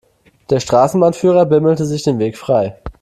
[0.49, 2.75] Der Straßenbahnführer bimmelte sich den Weg frei.